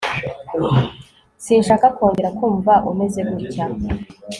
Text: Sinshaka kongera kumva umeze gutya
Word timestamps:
Sinshaka 1.43 1.85
kongera 1.97 2.29
kumva 2.37 2.73
umeze 2.91 3.19
gutya 3.29 3.65